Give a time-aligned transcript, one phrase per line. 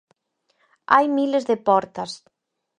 [0.93, 2.11] Hai miles de portas.